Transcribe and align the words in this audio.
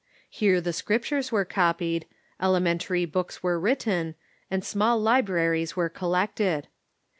Here 0.31 0.59
the 0.61 0.73
Scriptures 0.73 1.31
were 1.31 1.45
copied, 1.45 2.07
elementary 2.41 3.05
books 3.05 3.43
were 3.43 3.59
written, 3.59 4.15
and 4.49 4.65
small 4.65 4.99
libraries 4.99 5.75
were 5.75 5.89
collected. 5.89 6.67